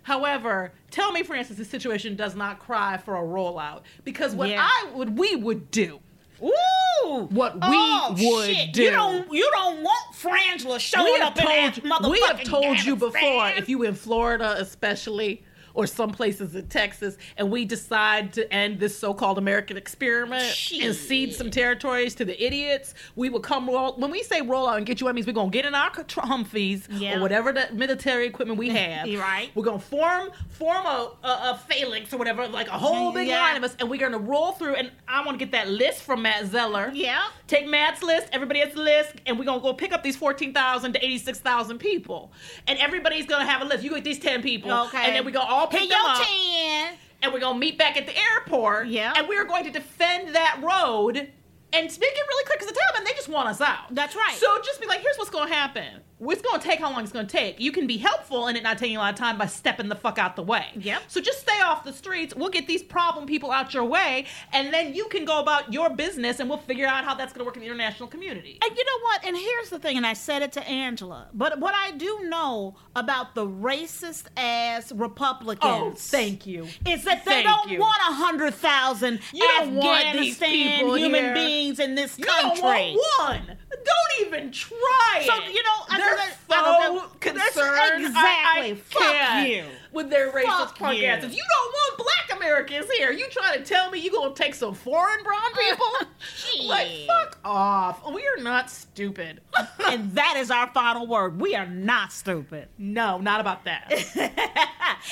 [0.06, 4.62] However, tell me, Frances, the situation does not cry for a rollout because what Yeah.
[4.62, 6.00] I would we would do.
[6.44, 8.72] Ooh, What we oh, would shit.
[8.74, 8.84] do.
[8.84, 12.96] You don't, you don't want Frangela showing up in that told, we have told you
[12.96, 15.44] before if you in Florida especially
[15.76, 20.44] or some places in Texas and we decide to end this so-called American experiment
[20.82, 24.68] and cede some territories to the idiots we will come roll when we say roll
[24.68, 27.18] out and get you that means we're gonna get in our Humvees Yeah.
[27.18, 29.52] or whatever the military equipment we have right.
[29.54, 33.42] we're gonna form form a, a, a phalanx or whatever like a whole big Yeah.
[33.42, 36.02] line of us and we're gonna roll through and I want to get that list
[36.02, 37.24] from Matt Zeller Yeah.
[37.48, 40.94] Take Matt's list, everybody has a list, and we're gonna go pick up these 14,000
[40.94, 42.32] to 86,000 people.
[42.68, 43.84] And everybody's gonna have a list.
[43.84, 44.72] You get these 10 people.
[44.88, 44.98] Okay.
[45.06, 46.26] And then we go all pick Hey, them up.
[46.26, 46.94] 10.
[47.22, 48.88] And we're gonna meet back at the airport.
[48.88, 49.14] Yeah.
[49.16, 53.06] And we're going to defend that road and make it really clear because the Taliban,
[53.06, 53.94] they just want us out.
[53.94, 54.36] That's right.
[54.36, 56.02] So just be like, here's what's gonna happen.
[56.20, 57.60] It's gonna take how long it's gonna take.
[57.60, 59.96] You can be helpful and it not taking a lot of time by stepping the
[59.96, 60.68] fuck out the way.
[60.76, 61.04] Yep.
[61.08, 62.34] So just stay off the streets.
[62.36, 65.90] We'll get these problem people out your way, and then you can go about your
[65.90, 68.58] business and we'll figure out how that's gonna work in the international community.
[68.64, 69.26] And you know what?
[69.26, 71.28] And here's the thing, and I said it to Angela.
[71.34, 75.60] But what I do know about the racist ass Republicans.
[75.64, 76.64] Oh, thank you.
[76.88, 77.80] Is that they Thank don't you.
[77.80, 81.34] want a hundred thousand You Afghanistan people human here.
[81.34, 82.62] beings in this You country.
[82.62, 83.58] don't want one.
[83.70, 85.52] Don't even try So, it.
[85.54, 88.06] you know, I they're so that- I don't think- that's concerned.
[88.06, 88.22] exactly.
[88.24, 89.66] I, I Fuck you.
[89.92, 91.06] With their racist Fuck punk you.
[91.08, 91.36] asses.
[91.36, 93.12] You don't want black Americans here.
[93.12, 96.68] You trying to tell me you gonna take some foreign brown people?
[96.68, 98.14] like, fuck off.
[98.14, 99.42] We are not stupid.
[99.88, 101.40] and that is our final word.
[101.40, 102.68] We are not stupid.
[102.78, 103.94] no, not about that.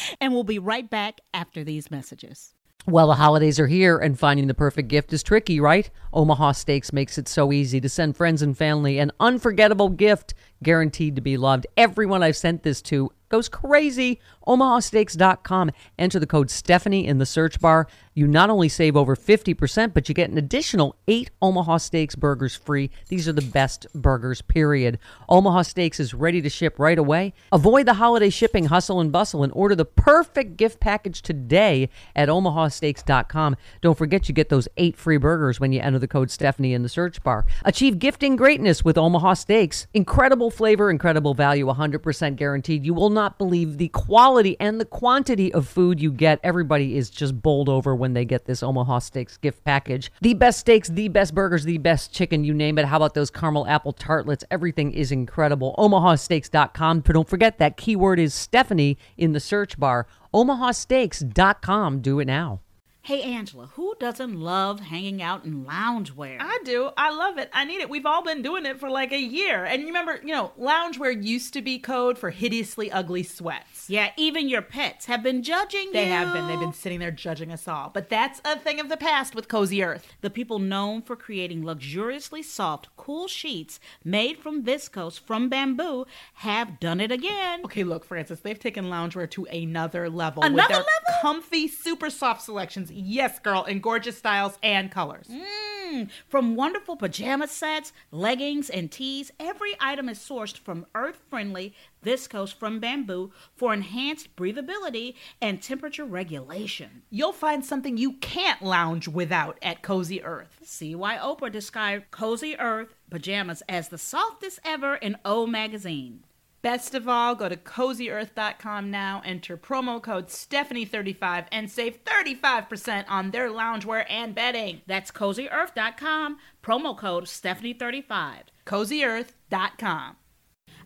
[0.21, 2.53] and we'll be right back after these messages.
[2.85, 5.89] Well, the holidays are here, and finding the perfect gift is tricky, right?
[6.11, 11.15] Omaha Steaks makes it so easy to send friends and family an unforgettable gift guaranteed
[11.15, 11.67] to be loved.
[11.77, 14.19] Everyone I've sent this to goes crazy.
[14.47, 15.71] OmahaSteaks.com.
[15.97, 17.87] Enter the code Stephanie in the search bar.
[18.13, 22.55] You not only save over 50%, but you get an additional eight Omaha Steaks burgers
[22.55, 22.91] free.
[23.07, 24.99] These are the best burgers, period.
[25.29, 27.33] Omaha Steaks is ready to ship right away.
[27.51, 32.29] Avoid the holiday shipping hustle and bustle and order the perfect gift package today at
[32.29, 33.55] omahasteaks.com.
[33.81, 36.83] Don't forget you get those eight free burgers when you enter the code Stephanie in
[36.83, 37.47] the search bar.
[37.65, 39.87] Achieve gifting greatness with Omaha Steaks.
[39.95, 42.85] Incredible flavor, incredible value, 100% guaranteed.
[42.85, 46.39] You will not believe the quality and the quantity of food you get.
[46.43, 50.11] Everybody is just bowled over when they get this Omaha Steaks gift package.
[50.21, 52.85] The best steaks, the best burgers, the best chicken, you name it.
[52.85, 54.43] How about those caramel apple tartlets?
[54.49, 55.75] Everything is incredible.
[55.77, 57.01] OmahaSteaks.com.
[57.01, 60.07] But don't forget that keyword is Stephanie in the search bar.
[60.33, 62.01] OmahaSteaks.com.
[62.01, 62.62] Do it now.
[63.05, 66.37] Hey, Angela, who doesn't love hanging out in loungewear?
[66.39, 66.89] I do.
[66.95, 67.49] I love it.
[67.51, 67.89] I need it.
[67.89, 69.65] We've all been doing it for like a year.
[69.65, 73.89] And you remember, you know, loungewear used to be code for hideously ugly sweats.
[73.89, 75.91] yeah, even your pets have been judging you.
[75.91, 76.11] They you.
[76.11, 76.47] have been.
[76.47, 77.89] They've been sitting there judging us all.
[77.93, 80.07] But that's a thing of the past with Cozy Earth.
[80.21, 86.79] The people known for creating luxuriously soft, cool sheets made from viscose from bamboo have
[86.79, 87.65] done it again.
[87.65, 90.41] Okay, look, Frances, they've taken loungewear to another level.
[90.41, 91.21] Another with their level?
[91.21, 92.91] Comfy, super soft selections.
[92.93, 95.27] Yes, girl, in gorgeous styles and colors.
[95.29, 101.73] Mm, From wonderful pajama sets, leggings, and tees, every item is sourced from earth friendly
[102.03, 107.03] viscose from bamboo for enhanced breathability and temperature regulation.
[107.09, 110.59] You'll find something you can't lounge without at Cozy Earth.
[110.63, 116.23] See why Oprah described Cozy Earth pajamas as the softest ever in O Magazine.
[116.63, 123.31] Best of all, go to cozyearth.com now, enter promo code Stephanie35 and save 35% on
[123.31, 124.79] their loungewear and bedding.
[124.87, 128.43] That's cozyearth.com, promo code Stephanie35.
[128.65, 130.15] cozyearth.com.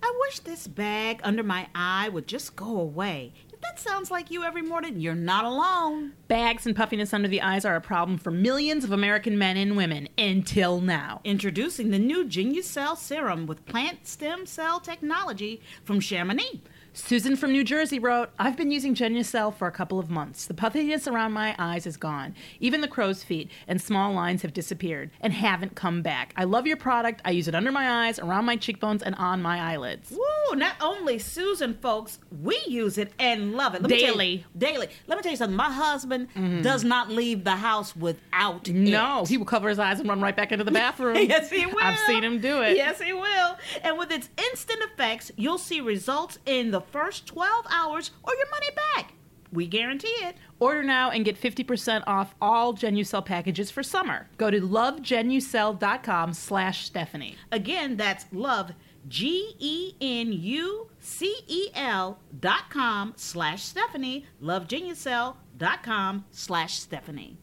[0.01, 3.33] I wish this bag under my eye would just go away.
[3.67, 6.13] That sounds like you every morning, you're not alone.
[6.29, 9.75] Bags and puffiness under the eyes are a problem for millions of American men and
[9.75, 11.19] women until now.
[11.25, 16.61] Introducing the new GenuCell serum with plant stem cell technology from Chamonix.
[16.97, 20.47] Susan from New Jersey wrote, I've been using Genucell for a couple of months.
[20.47, 22.33] The puffiness around my eyes is gone.
[22.59, 26.33] Even the crow's feet and small lines have disappeared and haven't come back.
[26.35, 27.21] I love your product.
[27.23, 30.09] I use it under my eyes, around my cheekbones, and on my eyelids.
[30.11, 30.55] Woo!
[30.55, 33.83] Not only Susan, folks, we use it and love it.
[33.83, 34.45] Let me tell you- Daily.
[34.57, 34.87] daily.
[35.05, 35.55] Let me tell you something.
[35.55, 36.63] My husband mm-hmm.
[36.63, 39.27] does not leave the house without No, it.
[39.29, 41.17] he will cover his eyes and run right back into the bathroom.
[41.17, 41.77] Yes, he will.
[41.79, 42.75] I've seen him do it.
[42.75, 43.55] Yes, he will.
[43.83, 48.49] And with its instant effects, you'll see results in the first 12 hours or your
[48.49, 49.13] money back.
[49.51, 50.35] We guarantee it.
[50.59, 54.27] Order now and get 50% off all GenuCell packages for summer.
[54.37, 57.35] Go to lovegenucell.com slash Stephanie.
[57.51, 58.73] Again, that's love,
[59.07, 64.25] G E N U C E L dot com slash Stephanie.
[64.43, 67.37] Lovegenucell dot com slash Stephanie.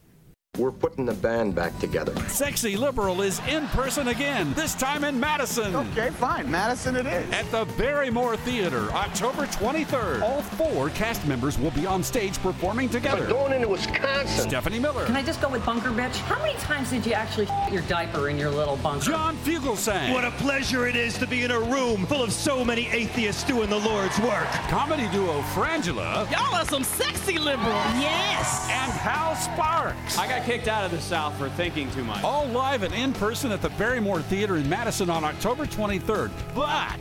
[0.57, 2.15] We're putting the band back together.
[2.29, 5.75] Sexy Liberal is in person again, this time in Madison.
[5.75, 6.49] Okay, fine.
[6.49, 7.29] Madison it is.
[7.33, 10.23] At the Barrymore Theater, October 23rd.
[10.23, 13.27] All four cast members will be on stage performing together.
[13.27, 14.49] Going into Wisconsin.
[14.49, 16.15] Stephanie Miller, Can I just go with bunker bitch?
[16.19, 19.07] How many times did you actually f- your diaper in your little bunker?
[19.11, 22.65] John Fugelsang, What a pleasure it is to be in a room full of so
[22.65, 24.47] many atheists doing the Lord's work.
[24.71, 27.75] comedy duo Frangela, Y'all are some sexy liberals.
[27.99, 28.69] Yes.
[28.71, 30.17] and Hal Sparks.
[30.17, 32.23] I got kicked out of the South for thinking too much.
[32.23, 36.31] All live and in person at the Barrymore Theater in Madison on October 23rd.
[36.55, 36.99] But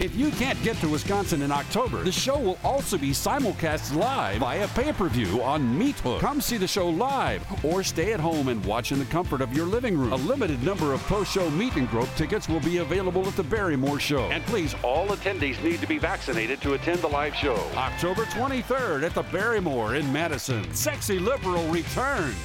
[0.00, 4.38] if you can't get to Wisconsin in October, the show will also be simulcast live
[4.38, 6.20] via pay per view on Meathook.
[6.20, 9.52] Come see the show live or stay at home and watch in the comfort of
[9.52, 10.12] your living room.
[10.12, 13.42] A limited number of post show meet and grope tickets will be available at the
[13.42, 14.22] Barrymore show.
[14.30, 17.56] And please, all attendees need to be vaccinated to attend the live show.
[17.74, 20.72] October 23rd at the Barrymore in Madison.
[20.74, 22.36] Sexy Liberal returns.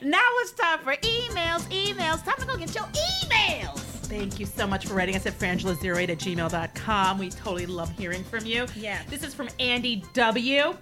[0.00, 2.24] Now it's time for emails, emails.
[2.24, 3.78] Time to go get your emails.
[4.08, 7.18] Thank you so much for writing us at frangela08 at gmail.com.
[7.18, 8.66] We totally love hearing from you.
[8.74, 9.00] Yeah.
[9.08, 10.76] This is from Andy W.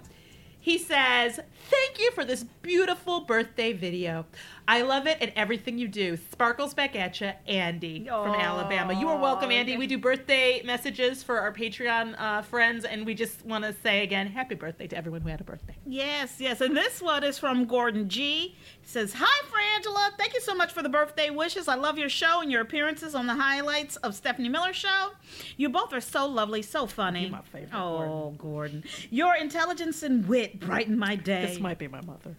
[0.59, 1.39] He says,
[1.71, 4.25] Thank you for this beautiful birthday video.
[4.67, 6.17] I love it and everything you do.
[6.31, 8.93] Sparkles back at you, Andy from Alabama.
[8.93, 9.77] You are welcome, Andy.
[9.77, 14.03] We do birthday messages for our Patreon uh, friends, and we just want to say
[14.03, 15.75] again, happy birthday to everyone who had a birthday.
[15.85, 16.59] Yes, yes.
[16.59, 18.55] And this one is from Gordon G.
[18.81, 20.17] He says, Hi, Frangela.
[20.17, 21.67] Thank you so much for the birthday wishes.
[21.69, 25.11] I love your show and your appearances on the highlights of Stephanie Miller Show.
[25.55, 27.23] You both are so lovely, so funny.
[27.23, 28.83] You're my favorite, Oh, Gordon.
[29.09, 31.45] Your intelligence and wit brighten my day.
[31.47, 32.35] This might be my mother.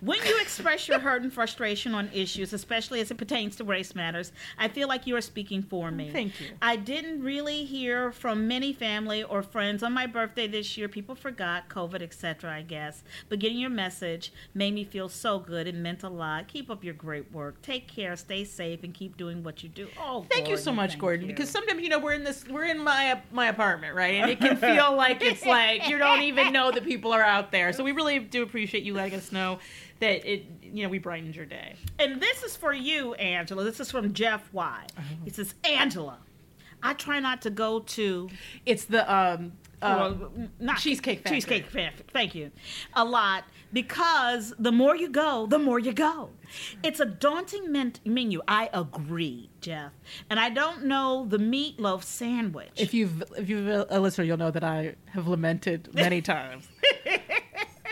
[0.00, 3.94] When you express your hurt and frustration on issues, especially as it pertains to race
[3.94, 6.10] matters, I feel like you are speaking for me.
[6.10, 6.48] Thank you.
[6.62, 10.88] I didn't really hear from many family or friends on my birthday this year.
[10.88, 12.52] People forgot COVID, etc.
[12.52, 13.02] I guess.
[13.28, 16.48] But getting your message made me feel so good and meant a lot.
[16.48, 17.60] Keep up your great work.
[17.62, 18.16] Take care.
[18.16, 19.88] Stay safe and keep doing what you do.
[20.00, 21.26] Oh, Thank you so much, Gordon.
[21.28, 21.34] you.
[21.34, 24.14] Because sometimes you know we're in this, we're in my my apartment, right?
[24.14, 27.52] And it can feel like it's like you don't even know that people are out
[27.52, 27.72] there.
[27.72, 29.58] So we really do appreciate you letting us know
[30.00, 31.74] that it, you know, we brightened your day.
[31.98, 33.64] And this is for you, Angela.
[33.64, 34.86] This is from Jeff Y.
[35.24, 36.18] He says, Angela,
[36.82, 38.28] I try not to go to
[38.66, 39.52] It's the um,
[39.82, 41.36] uh, well, not Cheesecake Factory.
[41.36, 42.06] Cheesecake Factory.
[42.12, 42.50] Thank you.
[42.94, 46.30] A lot because the more you go, the more you go.
[46.82, 48.40] It's a daunting men- menu.
[48.48, 49.92] I agree, Jeff.
[50.30, 52.70] And I don't know the meatloaf sandwich.
[52.76, 56.68] if you've if you've a listener, you'll know that I have lamented many times.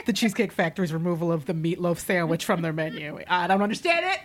[0.07, 3.21] The Cheesecake Factory's removal of the meatloaf sandwich from their menu.
[3.29, 4.21] I don't understand it.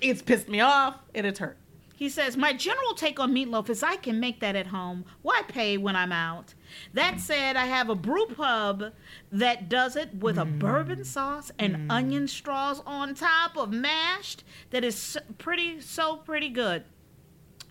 [0.00, 1.56] It's pissed me off and it's hurt.
[2.00, 5.04] He says, My general take on meatloaf is I can make that at home.
[5.20, 6.54] Why pay when I'm out?
[6.94, 8.94] That said, I have a brew pub
[9.30, 10.58] that does it with a mm.
[10.58, 11.90] bourbon sauce and mm.
[11.90, 16.84] onion straws on top of mashed that is pretty, so pretty good.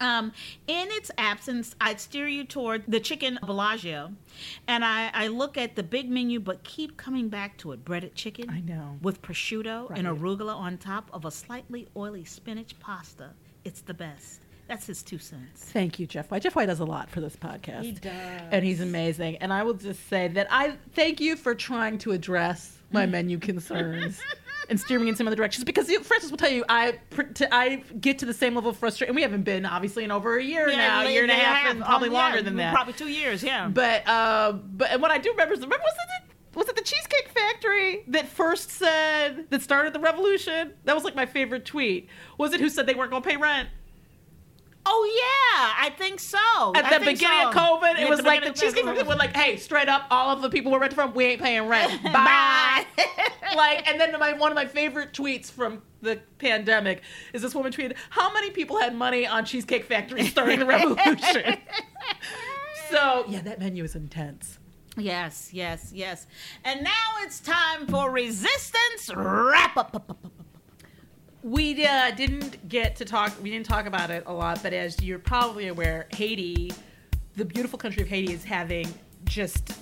[0.02, 0.32] Um,
[0.68, 4.14] in its absence, I'd steer you toward the chicken Bellagio,
[4.68, 7.84] and I, I look at the big menu, but keep coming back to it.
[7.84, 8.98] Breaded chicken, I know.
[9.02, 13.32] with prosciutto and arugula on top of a slightly oily spinach pasta.
[13.66, 14.40] It's the best.
[14.68, 15.64] That's his two cents.
[15.74, 16.44] Thank you, Jeff White.
[16.44, 17.82] Jeff White does a lot for this podcast.
[17.82, 18.14] He does.
[18.52, 19.38] And he's amazing.
[19.38, 23.40] And I will just say that I thank you for trying to address my menu
[23.50, 24.22] concerns
[24.70, 25.64] and steer me in some other directions.
[25.64, 27.00] Because Frances will tell you, I
[27.52, 29.10] I get to the same level of frustration.
[29.10, 31.72] And we haven't been obviously in over a year now, a year and a half,
[31.72, 32.74] and probably Um, longer yeah, than that.
[32.74, 33.44] Probably two years.
[33.44, 33.68] Yeah.
[33.68, 36.82] But uh, but and what I do remember is remember was it was it the
[36.82, 40.74] Cheesecake Factory that first said that started the revolution?
[40.86, 42.10] That was like my favorite tweet.
[42.38, 43.70] Was it who said they weren't going to pay rent?
[44.86, 46.38] Oh yeah, I think so.
[46.76, 47.50] At I the beginning so.
[47.50, 48.96] of COVID, Yeah, it was the like the Cheesecake COVID.
[48.96, 51.42] Factory were like, "Hey, straight up, all of the people we're renting from, we ain't
[51.42, 52.04] paying rent.
[52.04, 52.86] Bye."
[53.56, 57.02] like, and then my one of my favorite tweets from the pandemic
[57.34, 61.58] is this woman tweeted, "How many people had money on Cheesecake Factory starting the revolution?"
[62.90, 64.60] so yeah, that menu is intense.
[64.98, 66.28] Yes, yes, yes.
[66.66, 70.18] And now it's time for resistance wrap up.
[71.42, 73.34] We uh, didn't get to talk.
[73.42, 76.72] We didn't talk about it a lot, but as you're probably aware, Haiti,
[77.38, 78.88] the beautiful country of Haiti, is having
[79.24, 79.74] just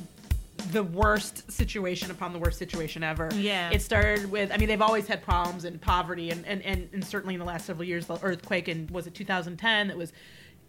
[0.72, 3.30] the worst situation upon the worst situation ever.
[3.34, 3.72] Yeah.
[3.72, 4.52] It started with.
[4.52, 7.46] I mean, they've always had problems and poverty, and and, and, and certainly in the
[7.46, 10.14] last several years, the earthquake and was it 2010 that was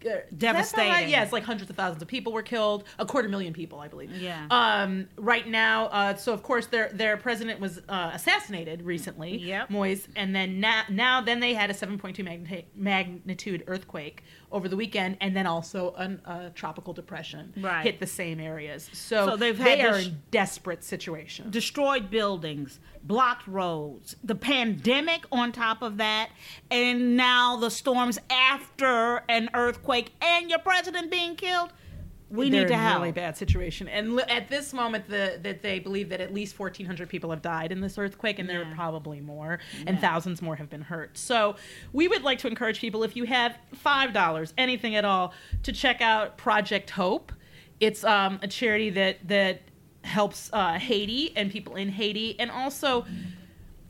[0.05, 0.91] is that about Devastating.
[0.91, 1.07] right?
[1.07, 3.87] Yeah, it's like hundreds of thousands of people were killed, a quarter million people, I
[3.87, 4.11] believe.
[4.11, 4.47] Yeah.
[4.49, 9.69] Um, right now, uh, so of course their their president was uh, assassinated recently, Yep.
[9.69, 14.75] Moise, and then now now then they had a 7.2 magnitude, magnitude earthquake over the
[14.75, 17.83] weekend, and then also an- a tropical depression Right.
[17.83, 18.89] hit the same areas.
[18.93, 21.51] So, So they've they had are this- in desperate situation.
[21.51, 26.29] destroyed buildings, blocked roads, the pandemic on top of that,
[26.71, 31.71] and now the storms after an earthquake and your president being killed.
[32.31, 33.87] We need to in a really bad situation.
[33.87, 37.41] And li- at this moment, the, that they believe that at least 1,400 people have
[37.41, 41.17] died in this earthquake, and there are probably more, and thousands more have been hurt.
[41.17, 41.55] So
[41.91, 46.01] we would like to encourage people, if you have $5, anything at all, to check
[46.01, 47.31] out Project Hope.
[47.79, 49.61] It's um, a charity that, that
[50.03, 53.05] helps uh, Haiti and people in Haiti, and also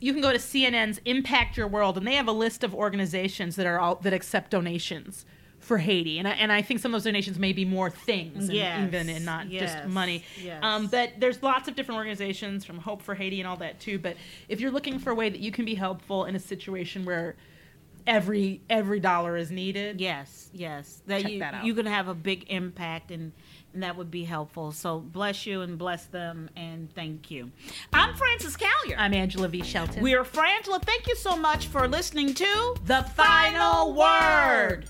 [0.00, 3.56] you can go to CNN's Impact Your World, and they have a list of organizations
[3.56, 5.26] that are all, that accept donations
[5.70, 8.48] for Haiti, and I, and I think some of those donations may be more things,
[8.48, 10.24] and Yes, even and not yes, just money.
[10.42, 10.58] yes.
[10.64, 13.96] Um, but there's lots of different organizations from Hope for Haiti and all that too.
[14.00, 14.16] But
[14.48, 17.36] if you're looking for a way that you can be helpful in a situation where
[18.04, 21.02] every every dollar is needed, Yes, yes.
[21.06, 23.30] That you that you can have a big impact and
[23.72, 24.72] and that would be helpful.
[24.72, 27.52] So bless you and bless them and thank you.
[27.92, 28.96] I'm Frances Callier.
[28.98, 29.62] I'm Angela V.
[29.62, 30.02] Shelton.
[30.02, 30.82] We're Frangela.
[30.82, 34.86] Thank you so much for listening to the final word.